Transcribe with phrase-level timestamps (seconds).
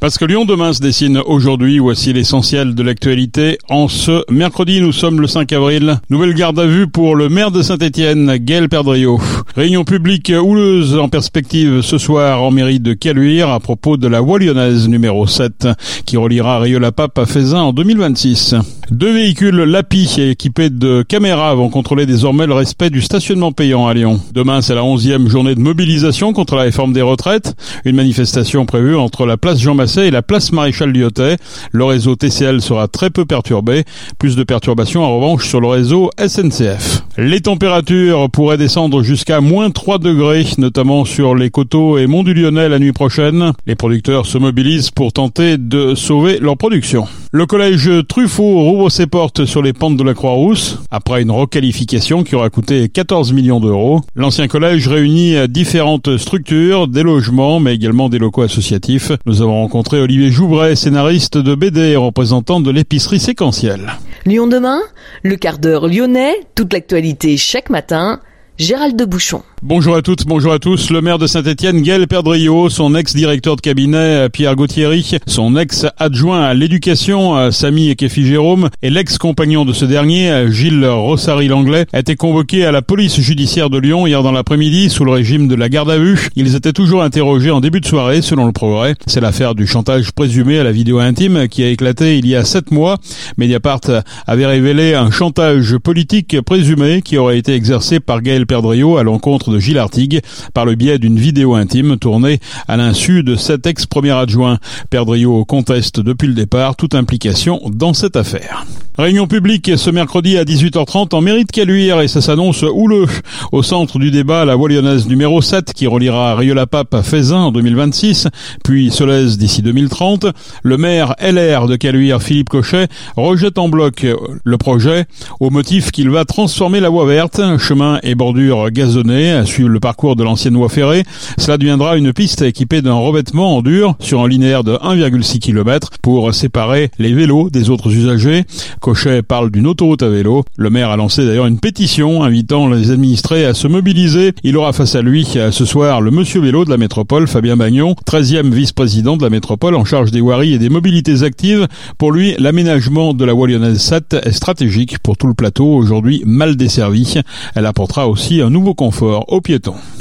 [0.00, 3.58] Parce que Lyon demain se dessine aujourd'hui, voici l'essentiel de l'actualité.
[3.70, 5.98] En ce mercredi, nous sommes le 5 avril.
[6.10, 9.18] Nouvelle garde à vue pour le maire de Saint-Etienne, Gaël Perdriau.
[9.56, 14.20] Réunion publique houleuse en perspective ce soir en mairie de Caluire à propos de la
[14.20, 15.68] voie lyonnaise numéro 7
[16.04, 18.54] qui reliera Rieux-la-Pape à Fézin en 2026.
[18.90, 23.94] Deux véhicules LAPI équipés de caméras vont contrôler désormais le respect du stationnement payant à
[23.94, 24.20] Lyon.
[24.32, 27.56] Demain, c'est la onzième journée de mobilisation contre la réforme des retraites.
[27.84, 31.36] Une manifestation prévue entre la place Jean Massé et la place Maréchal Lyotet.
[31.72, 33.84] Le réseau TCL sera très peu perturbé.
[34.18, 37.02] Plus de perturbations en revanche sur le réseau SNCF.
[37.18, 42.34] Les températures pourraient descendre jusqu'à moins 3 degrés, notamment sur les coteaux et Mont du
[42.34, 43.52] Lyonnais la nuit prochaine.
[43.66, 47.06] Les producteurs se mobilisent pour tenter de sauver leur production.
[47.32, 52.22] Le collège Truffaut rouvre ses portes sur les pentes de la Croix-Rousse après une requalification
[52.22, 54.00] qui aura coûté 14 millions d'euros.
[54.14, 59.10] L'ancien collège réunit différentes structures, des logements, mais également des locaux associatifs.
[59.26, 63.94] Nous avons rencontré Olivier Joubret, scénariste de BD et représentant de l'épicerie séquentielle.
[64.24, 64.80] Lyon demain,
[65.22, 68.20] le quart d'heure lyonnais, toute l'actualité chaque matin.
[68.58, 69.42] Gérald de Bouchon.
[69.62, 70.90] Bonjour à toutes, bonjour à tous.
[70.90, 76.52] Le maire de Saint-Etienne, Gaël Perdriau, son ex-directeur de cabinet, Pierre Gauthieri, son ex-adjoint à
[76.52, 82.82] l'éducation, Samy Kefi Jérôme, et l'ex-compagnon de ce dernier, Gilles Rossary-Langlais, étaient convoqués à la
[82.82, 86.28] police judiciaire de Lyon hier dans l'après-midi sous le régime de la garde à vue.
[86.36, 88.94] Ils étaient toujours interrogés en début de soirée, selon le progrès.
[89.06, 92.44] C'est l'affaire du chantage présumé à la vidéo intime qui a éclaté il y a
[92.44, 92.98] sept mois.
[93.38, 93.80] Mediapart
[94.26, 99.46] avait révélé un chantage politique présumé qui aurait été exercé par Gaël Perdriau à l'encontre
[99.50, 100.20] de Gilles Artigue
[100.54, 104.58] par le biais d'une vidéo intime tournée à l'insu de cet ex-premier adjoint.
[104.90, 108.66] Perdriau conteste depuis le départ toute implication dans cette affaire.
[108.98, 113.06] Réunion publique ce mercredi à 18h30 en mairie de Caluire et ça s'annonce houleux.
[113.52, 117.52] Au centre du débat, la voie lyonnaise numéro 7 qui reliera Rieux-la-Pape à Fézin en
[117.52, 118.28] 2026,
[118.64, 120.26] puis Solèze d'ici 2030.
[120.62, 124.06] Le maire LR de Caluire, Philippe Cochet, rejette en bloc
[124.44, 125.04] le projet
[125.40, 129.80] au motif qu'il va transformer la voie verte, chemin et bordure gazonnée, à suivre le
[129.80, 131.04] parcours de l'ancienne voie ferrée.
[131.38, 135.90] Cela deviendra une piste équipée d'un revêtement en dur sur un linéaire de 1,6 km
[136.02, 138.44] pour séparer les vélos des autres usagers.
[138.80, 140.44] Cochet parle d'une autoroute à vélo.
[140.56, 144.32] Le maire a lancé d'ailleurs une pétition invitant les administrés à se mobiliser.
[144.42, 147.94] Il aura face à lui ce soir le monsieur vélo de la métropole, Fabien Bagnon,
[148.06, 151.66] 13e vice-président de la métropole en charge des voiries et des mobilités actives.
[151.98, 156.22] Pour lui, l'aménagement de la voie lyonnaise 7 est stratégique pour tout le plateau, aujourd'hui
[156.24, 157.20] mal desservi.
[157.54, 159.40] Elle apportera aussi un nouveau confort aux.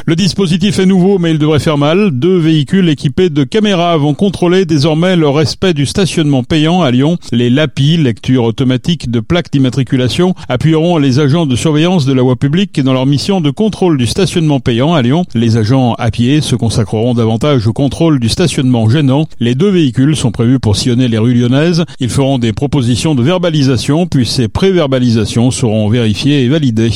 [0.07, 2.11] Le dispositif est nouveau, mais il devrait faire mal.
[2.11, 7.17] Deux véhicules équipés de caméras vont contrôler désormais le respect du stationnement payant à Lyon.
[7.31, 12.35] Les LAPI, lecture automatique de plaques d'immatriculation appuieront les agents de surveillance de la voie
[12.35, 15.25] publique dans leur mission de contrôle du stationnement payant à Lyon.
[15.33, 19.27] Les agents à pied se consacreront davantage au contrôle du stationnement gênant.
[19.39, 21.83] Les deux véhicules sont prévus pour sillonner les rues lyonnaises.
[21.99, 26.89] Ils feront des propositions de verbalisation, puis ces préverbalisations seront vérifiées et validées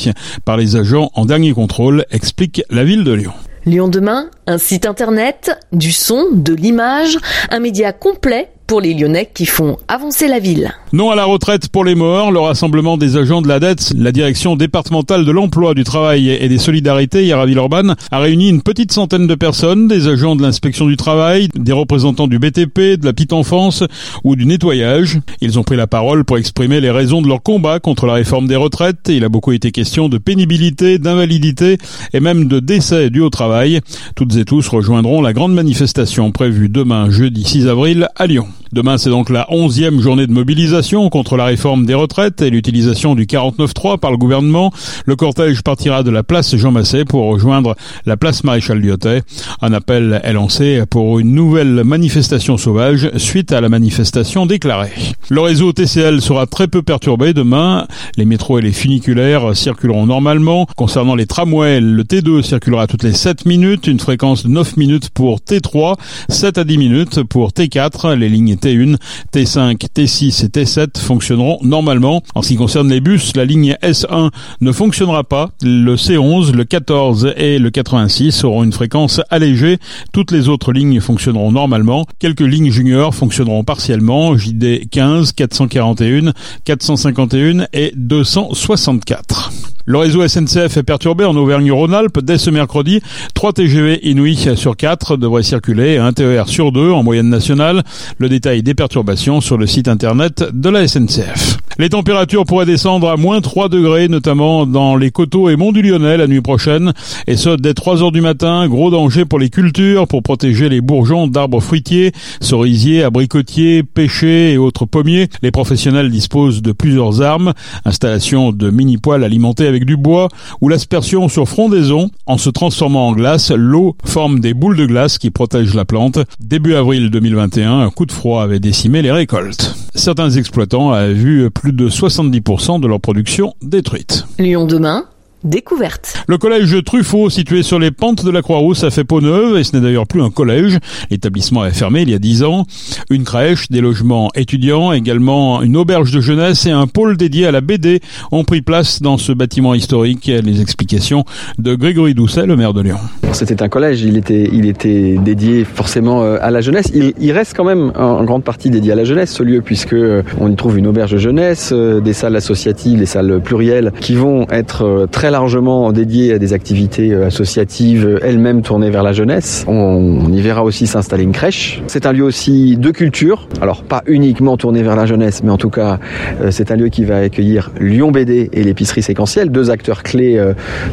[0.44, 3.32] par les agents en dernier contrôle, explique la ville de Lyon.
[3.64, 7.16] Lyon demain, un site internet, du son, de l'image,
[7.50, 10.72] un média complet pour les Lyonnais qui font avancer la ville.
[10.92, 14.12] Non à la retraite pour les morts, le rassemblement des agents de la dette, la
[14.12, 18.62] direction départementale de l'emploi, du travail et des solidarités hier à Villeurbanne a réuni une
[18.62, 23.04] petite centaine de personnes, des agents de l'inspection du travail, des représentants du BTP, de
[23.04, 23.82] la petite enfance
[24.22, 25.18] ou du nettoyage.
[25.40, 28.46] Ils ont pris la parole pour exprimer les raisons de leur combat contre la réforme
[28.46, 29.08] des retraites.
[29.08, 31.76] Il a beaucoup été question de pénibilité, d'invalidité
[32.12, 33.80] et même de décès dû au travail.
[34.14, 38.46] Toutes et tous rejoindront la grande manifestation prévue demain jeudi 6 avril à Lyon.
[38.72, 43.16] Demain, c'est donc la onzième journée de mobilisation contre la réforme des retraites et l'utilisation
[43.16, 44.72] du 49.3 par le gouvernement.
[45.06, 47.74] Le cortège partira de la place Jean Massé pour rejoindre
[48.06, 49.22] la place Maréchal Lyotet.
[49.60, 54.92] Un appel est lancé pour une nouvelle manifestation sauvage suite à la manifestation déclarée.
[55.30, 57.88] Le réseau TCL sera très peu perturbé demain.
[58.16, 60.66] Les métros et les funiculaires circuleront normalement.
[60.76, 65.10] Concernant les tramways, le T2 circulera toutes les 7 minutes, une fréquence de 9 minutes
[65.10, 65.96] pour T3,
[66.28, 68.14] 7 à 10 minutes pour T4.
[68.14, 68.96] Les lignes T1,
[69.32, 72.22] T5, T6 et T7 fonctionneront normalement.
[72.34, 74.30] En ce qui concerne les bus, la ligne S1
[74.60, 75.50] ne fonctionnera pas.
[75.62, 79.78] Le C11, le 14 et le 86 auront une fréquence allégée.
[80.12, 82.06] Toutes les autres lignes fonctionneront normalement.
[82.18, 84.36] Quelques lignes juniors fonctionneront partiellement.
[84.36, 86.32] JD 15, 441,
[86.64, 89.52] 451 et 264.
[89.86, 93.00] Le réseau SNCF est perturbé en Auvergne-Rhône-Alpes dès ce mercredi.
[93.34, 97.82] 3 TGV Inouï sur 4 devraient circuler un TER sur 2 en moyenne nationale.
[98.18, 101.56] Le détail des perturbations sur le site internet de la SNCF.
[101.78, 105.80] Les températures pourraient descendre à moins 3 degrés, notamment dans les coteaux et monts du
[105.80, 106.92] Lyonnais la nuit prochaine.
[107.26, 110.82] Et ce, dès 3 heures du matin, gros danger pour les cultures, pour protéger les
[110.82, 115.28] bourgeons d'arbres fruitiers, cerisiers, abricotiers, pêchers et autres pommiers.
[115.42, 117.54] Les professionnels disposent de plusieurs armes,
[117.86, 120.28] installation de mini-poêles alimentés avec du bois
[120.60, 122.10] ou l'aspersion sur frondaison.
[122.26, 126.18] En se transformant en glace, l'eau forme des boules de glace qui protègent la plante.
[126.40, 129.74] Début avril 2021, un coup de froid avait décimé les récoltes.
[129.94, 134.26] Certains exploitants avaient vu plus de 70% de leur production détruite.
[134.38, 135.04] Lyon demain
[135.44, 136.24] découverte.
[136.26, 139.64] Le collège Truffaut, situé sur les pentes de la Croix-Rousse, a fait peau neuve et
[139.64, 140.78] ce n'est d'ailleurs plus un collège.
[141.10, 142.66] L'établissement est fermé il y a dix ans.
[143.10, 147.52] Une crèche, des logements étudiants, également une auberge de jeunesse et un pôle dédié à
[147.52, 148.00] la BD
[148.32, 150.26] ont pris place dans ce bâtiment historique.
[150.26, 151.24] Les explications
[151.58, 152.98] de Grégory Doucet, le maire de Lyon.
[153.32, 156.90] C'était un collège, il était, il était dédié forcément euh, à la jeunesse.
[156.94, 159.92] Il, il reste quand même en grande partie dédié à la jeunesse, ce lieu, puisque
[159.92, 163.92] euh, on y trouve une auberge de jeunesse, euh, des salles associatives, des salles plurielles,
[164.00, 169.02] qui vont être très largement dédié à des activités euh, associatives euh, elles-mêmes tournées vers
[169.02, 169.64] la jeunesse.
[169.68, 171.82] On, y verra aussi s'installer une crèche.
[171.86, 173.48] C'est un lieu aussi de culture.
[173.60, 175.98] Alors pas uniquement tourné vers la jeunesse, mais en tout cas
[176.40, 180.40] euh, c'est un lieu qui va accueillir Lyon BD et l'épicerie séquentielle, deux acteurs clés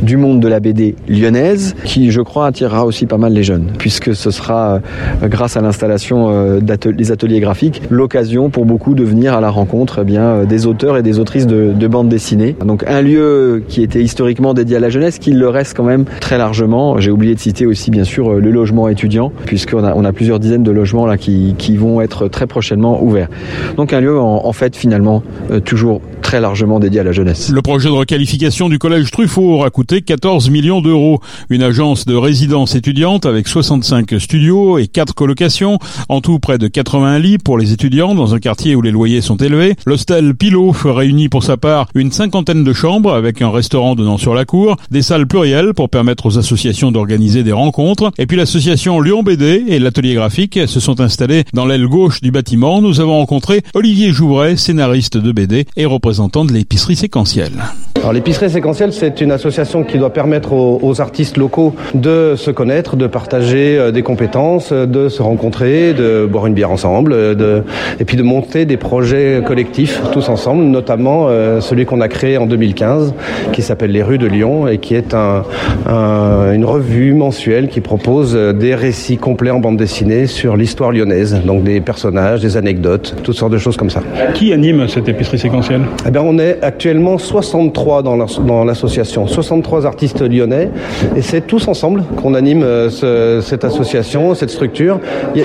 [0.02, 3.68] du monde de la BD lyonnaise, qui je crois attirera aussi pas mal les jeunes,
[3.78, 4.82] puisque ce sera
[5.24, 10.46] grâce à l'installation des ateliers graphiques l'occasion pour beaucoup de venir à la rencontre eh
[10.46, 12.56] des auteurs et des autrices de, de bandes dessinées.
[12.66, 16.06] Donc un lieu qui était historique dédié à la jeunesse, qu'il le reste quand même
[16.20, 17.00] très largement.
[17.00, 20.72] J'ai oublié de citer aussi bien sûr le logement étudiant, puisqu'on a, plusieurs dizaines de
[20.72, 23.28] logements là qui, vont être très prochainement ouverts.
[23.76, 25.22] Donc un lieu en, en fait finalement
[25.52, 27.52] euh, toujours très largement dédié à la jeunesse.
[27.54, 31.22] Le projet de requalification du collège Truffaut aura coûté 14 millions d'euros.
[31.50, 35.80] Une agence de résidence étudiante avec 65 studios et 4 colocations,
[36.10, 39.22] en tout près de 80 lits pour les étudiants dans un quartier où les loyers
[39.22, 39.76] sont élevés.
[39.86, 44.34] L'hostel Pilot réunit pour sa part une cinquantaine de chambres avec un restaurant donnant sur
[44.34, 49.00] la cour, des salles plurielles pour permettre aux associations d'organiser des rencontres, et puis l'association
[49.00, 52.82] Lyon BD et l'atelier graphique se sont installés dans l'aile gauche du bâtiment.
[52.82, 57.64] Nous avons rencontré Olivier Jouvray, scénariste de BD et représentant de l'épicerie séquentielle.
[57.98, 62.96] Alors l'épicerie séquentielle, c'est une association qui doit permettre aux, artistes locaux de se connaître,
[62.96, 67.64] de partager euh, des compétences, de se rencontrer, de boire une bière ensemble, de,
[68.00, 72.38] et puis de monter des projets collectifs tous ensemble, notamment euh, celui qu'on a créé
[72.38, 73.14] en 2015,
[73.52, 75.44] qui s'appelle Les rues de Lyon et qui est un,
[75.88, 81.64] une revue mensuelle qui propose des récits complets en bande dessinée sur l'histoire lyonnaise, donc
[81.64, 84.02] des personnages, des anecdotes, toutes sortes de choses comme ça.
[84.34, 85.82] Qui anime cette épicerie séquentielle?
[86.08, 90.70] Eh on est actuellement 63 dans l'association, 63 artistes lyonnais,
[91.16, 95.00] et c'est tous ensemble qu'on anime euh, ce, cette association, cette structure.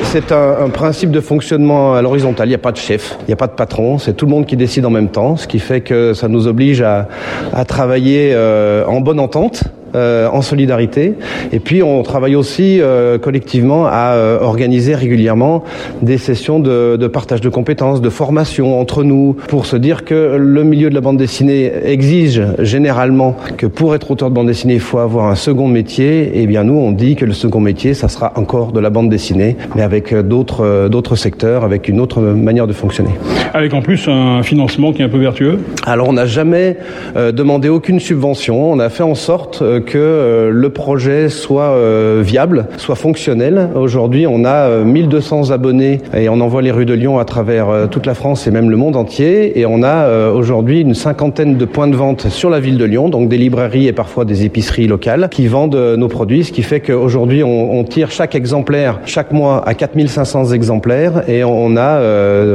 [0.04, 2.46] C'est un, principe de fonctionnement à l'horizontale.
[2.46, 4.30] Il n'y a pas de chef, il n'y a pas de patron, c'est tout le
[4.30, 7.08] monde qui décide en même temps, ce qui fait que ça nous oblige à,
[7.52, 9.64] à travailler euh, en bonne entente
[9.94, 11.12] euh, en solidarité.
[11.52, 15.64] Et puis on travaille aussi euh, collectivement à euh, organiser régulièrement
[16.00, 20.36] des sessions de, de, partage de compétences, de formation entre nous, pour se dire que
[20.38, 24.72] le milieu de la bande dessinée exige généralement que pour être auteur de bande dessinée,
[24.72, 26.38] il faut avoir un second métier.
[26.38, 28.88] Et eh bien nous, on dit que le second métier, ça sera encore de la
[28.88, 33.10] bande dessinée, mais avec d'autres d'autres secteurs, avec une autre manière de fonctionner.
[33.52, 35.58] Avec en plus un financement qui est un peu vertueux?
[35.84, 36.78] Alors on n'a jamais
[37.14, 38.72] demandé aucune subvention.
[38.72, 43.68] On a fait en sorte que euh, le projet soit euh, viable, soit fonctionnel.
[43.74, 47.88] Aujourd'hui, on a 1200 euh, abonnés et on envoie les rues de Lyon à travers
[47.90, 49.58] toute la France et même le monde entier.
[49.58, 53.08] Et on a aujourd'hui une cinquantaine de points de vente sur la ville de Lyon,
[53.08, 56.80] donc des librairies et parfois des épiceries locales qui vendent nos produits, ce qui fait
[56.80, 62.00] qu'aujourd'hui, on, tire chaque exemplaire chaque mois à 4500 exemplaires et on a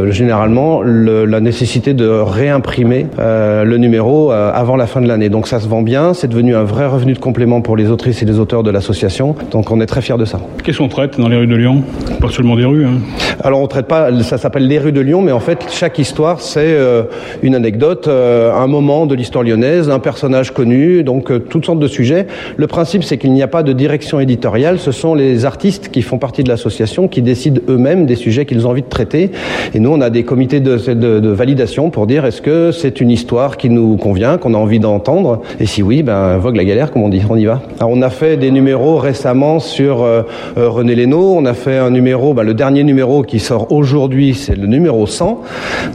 [0.10, 5.30] généralement le, la nécessité de réimprimer le numéro avant la fin de l'année.
[5.30, 8.22] Donc ça se vend bien, c'est devenu un vrai revenu de complément pour les autrices
[8.22, 9.36] et les auteurs de l'association.
[9.52, 10.40] Donc on est très fiers de ça.
[10.64, 11.84] Qu'est-ce qu'on traite dans les rues de Lyon?
[12.22, 12.86] Pas seulement des rues.
[12.86, 13.00] Hein.
[13.44, 16.42] Alors on traite pas, ça s'appelle les rues de Lyon, mais en fait chaque histoire
[16.42, 17.04] c'est euh,
[17.42, 21.80] une anecdote, euh, un moment de l'histoire lyonnaise, un personnage connu, donc euh, toutes sortes
[21.80, 22.28] de sujets.
[22.56, 26.02] Le principe c'est qu'il n'y a pas de direction éditoriale, ce sont les artistes qui
[26.02, 29.32] font partie de l'association qui décident eux-mêmes des sujets qu'ils ont envie de traiter.
[29.74, 33.02] Et nous on a des comités de, de, de validation pour dire est-ce que c'est
[33.02, 36.66] une histoire qui nous convient, qu'on a envie d'entendre, et si oui, ben vogue la
[36.66, 37.62] galère comme on on y va.
[37.82, 40.24] On a fait des numéros récemment sur euh,
[40.58, 41.36] euh, René Lénaud.
[41.38, 45.06] On a fait un numéro, bah, le dernier numéro qui sort aujourd'hui, c'est le numéro
[45.08, 45.42] 100.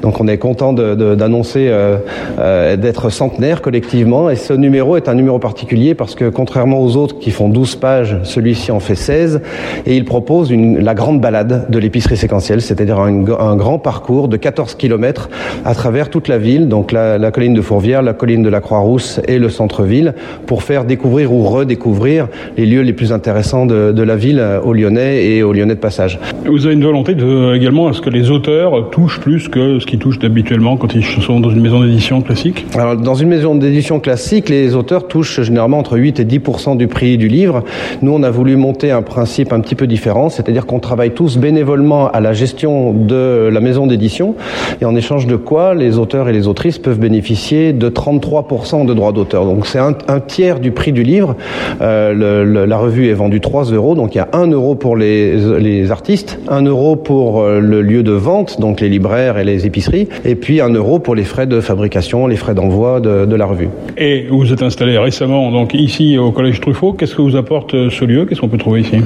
[0.03, 4.31] Donc on est content d'annoncer euh, d'être centenaire collectivement.
[4.31, 7.77] Et ce numéro est un numéro particulier parce que contrairement aux autres qui font 12
[7.77, 9.43] pages, celui-ci en fait 16.
[9.87, 14.37] Et il propose la grande balade de l'épicerie séquentielle, c'est-à-dire un, un, grand parcours de
[14.37, 15.29] 14 km
[15.65, 18.61] à travers toute la ville, donc la, la colline de Fourvière, la colline de la
[18.61, 20.15] Croix-Rousse et le centre-ville,
[20.47, 24.61] pour faire découvrir ou redécouvrir les lieux les plus intéressants de, de, la ville euh,
[24.61, 26.19] aux Lyonnais et aux Lyonnais de passage.
[26.47, 29.87] Vous avez une volonté de, également à ce que les auteurs touchent plus que ce
[29.87, 32.67] qu'ils touchent habituellement quand ils sont dans une maison d'édition classique?
[32.75, 36.41] Alors, dans une maison d'édition classique, les auteurs touchent généralement entre 8 et 10
[36.77, 37.63] du prix du livre.
[38.03, 41.39] Nous, on a voulu monter un principe un petit peu différent, c'est-à-dire qu'on travaille tous
[41.39, 44.35] bénévolement à la gestion de la maison d'édition
[44.81, 48.47] et en échange de quoi les auteurs et les autrices peuvent bénéficier de 33
[48.87, 49.45] de droits d'auteur.
[49.45, 51.37] Donc c'est un, un, tiers du prix du livre.
[51.81, 54.75] Euh, le, le, la revue est vendue 3 euros, donc il y a 1 euro
[54.75, 59.39] pour les, les artistes, 1 euro pour euh, le lieu de vente, donc les libraires
[59.39, 63.01] et les épiceries, et puis 1 euro pour les frais de fabrication, les frais d'envoi
[63.01, 63.69] de, de, la revue.
[63.97, 66.93] Et vous êtes installé récemment donc ici au Collège Truffaut.
[66.93, 68.27] Qu'est-ce que vous apporte euh, ce lieu?
[68.27, 68.99] Qu'est-ce qu'on peut trouver ici?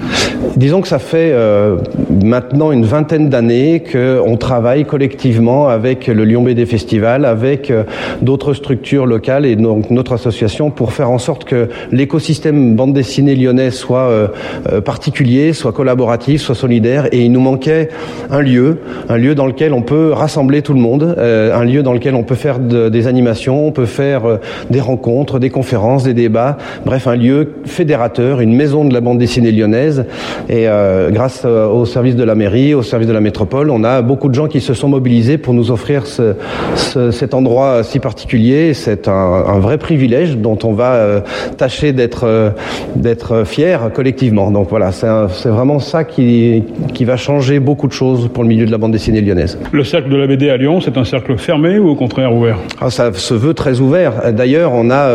[0.56, 1.76] Disons que ça fait euh,
[2.22, 7.84] maintenant une vingtaine d'années qu'on travaille collectivement avec le Lyon BD Festival, avec euh,
[8.22, 13.34] d'autres structures locales et donc notre association pour faire en sorte que l'écosystème bande dessinée
[13.34, 14.28] lyonnais soit euh,
[14.72, 17.08] euh, particulier, soit collaboratif, soit solidaire.
[17.12, 17.88] Et il nous manquait
[18.30, 21.82] un lieu, un lieu dans lequel on peut rassembler tout le monde, euh, un lieu
[21.82, 24.38] dans lequel on peut faire de, des animations, on peut faire
[24.70, 26.56] des rencontres, des conférences, des débats.
[26.84, 30.04] Bref, un lieu fédérateur, une maison de la bande dessinée lyonnaise.
[30.48, 30.66] Et
[31.10, 34.34] grâce au service de la mairie, au service de la métropole, on a beaucoup de
[34.34, 36.34] gens qui se sont mobilisés pour nous offrir ce,
[36.74, 38.74] ce, cet endroit si particulier.
[38.74, 41.22] C'est un, vrai privilège dont on va
[41.56, 42.50] tâcher d'être euh,
[42.94, 44.50] d'être fier collectivement.
[44.50, 46.62] Donc voilà, c'est vraiment ça qui,
[46.94, 49.58] qui va changer beaucoup de choses pour le milieu de la bande dessinée lyonnaise.
[49.72, 52.58] Le cercle de la BD à Lyon, c'est un cercle fermé ou au contraire ouvert?
[52.80, 54.32] Ah, Ça se veut très ouvert.
[54.32, 55.08] D'ailleurs, on a,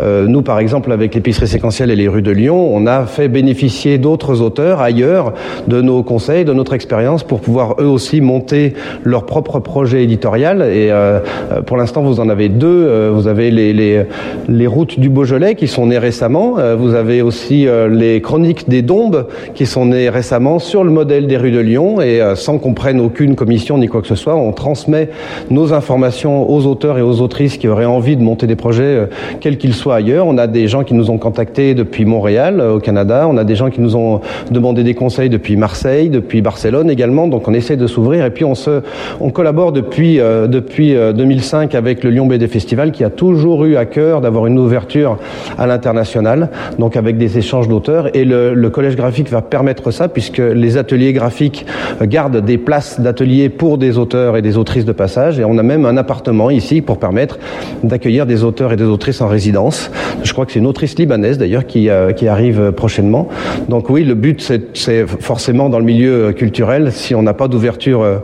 [0.00, 3.28] euh, nous par exemple, avec l'épicerie séquentielle et les rues de Lyon, on a fait
[3.28, 5.34] bénéficier d'autres auteurs ailleurs
[5.68, 10.62] de nos conseils, de notre expérience pour pouvoir eux aussi monter leur propre projet éditorial.
[10.62, 11.20] Et euh,
[11.66, 13.08] pour l'instant, vous en avez deux.
[13.14, 14.02] Vous avez les, les,
[14.48, 16.56] les routes du Beaujolais qui sont nées récemment.
[16.78, 21.36] Vous avez aussi les chroniques des Dombes qui sont nées récemment sur le modèle des
[21.36, 24.52] rues de Lyon et sans qu'on prenne aucune commission ni quoi que ce soit, on
[24.52, 25.10] transmet
[25.50, 29.08] nos informations aux auteurs et aux autrices qui auraient envie de monter des projets,
[29.40, 30.26] quels qu'ils soient ailleurs.
[30.26, 33.26] On a des gens qui nous ont contactés depuis Montréal, au Canada.
[33.28, 37.26] On a des gens qui nous ont demandé des conseils depuis Marseille, depuis Barcelone également.
[37.26, 38.82] Donc on essaie de s'ouvrir et puis on se,
[39.20, 43.76] on collabore depuis euh, depuis 2005 avec le Lyon BD Festival qui a toujours eu
[43.76, 45.18] à cœur d'avoir une ouverture
[45.66, 50.76] l'international, donc avec des échanges d'auteurs et le, collège graphique va permettre ça puisque les
[50.76, 51.64] ateliers graphiques
[52.02, 55.62] gardent des places d'ateliers pour des auteurs et des autrices de passage et on a
[55.62, 57.38] même un appartement ici pour permettre
[57.84, 59.90] d'accueillir des auteurs et des autrices en résidence.
[60.22, 63.28] Je crois que c'est une autrice libanaise d'ailleurs qui, euh, arrive prochainement.
[63.68, 64.40] Donc oui, le but
[64.72, 68.18] c'est forcément dans le milieu culturel, si on n'a pas d'ouverture euh,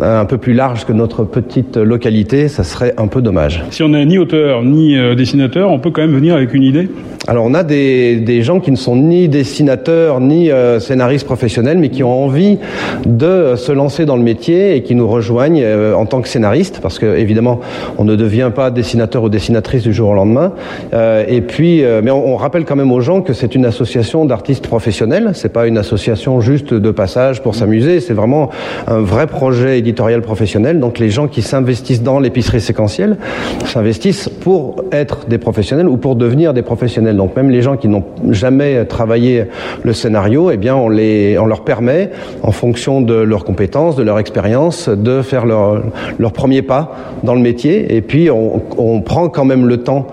[0.00, 3.62] un peu plus large que notre petite localité, ça serait un peu dommage.
[3.70, 6.62] Si on n'est ni auteur ni euh, dessinateur, on peut quand même venir avec une
[6.62, 6.81] idée
[7.28, 11.88] alors on a des, gens qui ne sont ni dessinateurs ni euh, scénaristes professionnels, mais
[11.88, 12.58] qui ont envie
[13.06, 16.80] de se lancer dans le métier et qui nous rejoignent euh, en tant que scénaristes,
[16.82, 17.60] parce que évidemment
[17.98, 20.52] on ne devient pas dessinateur ou dessinatrice du jour au lendemain.
[20.94, 24.24] Euh, et puis, mais on, on, rappelle quand même aux gens que c'est une association
[24.24, 25.30] d'artistes professionnels.
[25.34, 28.00] C'est pas une association juste de passage pour s'amuser.
[28.00, 28.50] C'est vraiment
[28.88, 30.80] un vrai projet éditorial professionnel.
[30.80, 33.16] Donc les gens qui s'investissent dans l'épicerie séquentielle
[33.64, 36.71] s'investissent pour être des professionnels ou pour devenir des professionnels.
[37.14, 39.44] Donc même les gens qui n'ont jamais travaillé
[39.82, 42.10] le scénario, eh bien on, les, on leur permet,
[42.42, 45.82] en fonction de leurs compétences, de leur expérience, de faire leur,
[46.18, 47.94] leur premier pas dans le métier.
[47.94, 50.06] Et puis on, prend quand même le temps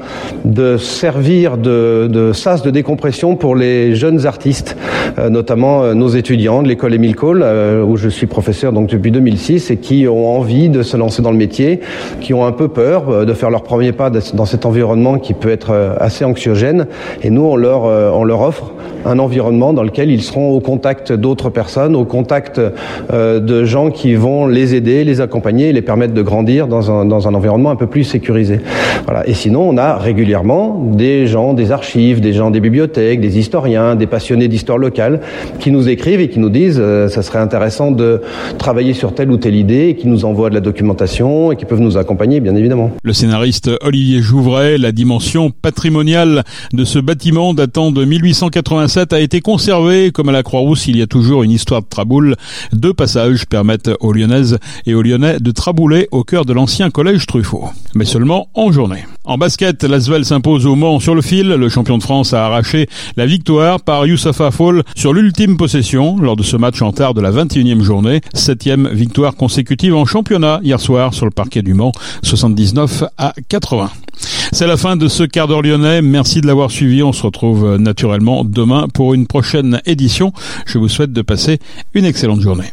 [0.45, 4.77] de servir de, de sas de décompression pour les jeunes artistes,
[5.17, 8.89] euh, notamment euh, nos étudiants de l'école Émile Cole, euh, où je suis professeur donc
[8.89, 11.81] depuis 2006, et qui ont envie de se lancer dans le métier,
[12.21, 15.49] qui ont un peu peur de faire leur premier pas dans cet environnement qui peut
[15.49, 16.25] être assez
[17.23, 18.73] et nous on leur euh, on leur offre
[19.05, 23.91] un environnement dans lequel ils seront au contact d'autres personnes, au contact euh, de gens
[23.91, 27.71] qui vont les aider, les accompagner, les permettre de grandir dans un dans un environnement
[27.71, 28.59] un peu plus sécurisé.
[29.05, 29.27] Voilà.
[29.27, 33.95] Et sinon on a régulièrement des gens des archives, des gens des bibliothèques, des historiens,
[33.95, 35.21] des passionnés d'histoire locale
[35.59, 38.21] qui nous écrivent et qui nous disent euh, ça serait intéressant de
[38.57, 41.65] travailler sur telle ou telle idée et qui nous envoient de la documentation et qui
[41.65, 42.91] peuvent nous accompagner bien évidemment.
[43.03, 46.38] Le scénariste Olivier Jouvray, la dimension patrimoniale
[46.73, 50.11] de ce bâtiment datant de 1887 a été conservé.
[50.11, 52.35] Comme à la Croix-Rousse, il y a toujours une histoire de traboule.
[52.73, 57.25] Deux passages permettent aux Lyonnaises et aux Lyonnais de trabouler au cœur de l'ancien collège
[57.25, 57.69] Truffaut.
[57.95, 59.05] Mais seulement en journée.
[59.25, 61.47] En basket, l'Asvel s'impose au Mans sur le fil.
[61.47, 66.35] Le champion de France a arraché la victoire par Youssafa Fall sur l'ultime possession lors
[66.35, 68.21] de ce match en tard de la 21e journée.
[68.33, 71.91] Septième victoire consécutive en championnat hier soir sur le parquet du Mans,
[72.23, 73.89] 79 à 80.
[74.51, 76.01] C'est la fin de ce quart d'heure lyonnais.
[76.01, 77.03] Merci de l'avoir suivi.
[77.03, 80.33] On se retrouve naturellement demain pour une prochaine édition.
[80.65, 81.59] Je vous souhaite de passer
[81.93, 82.71] une excellente journée.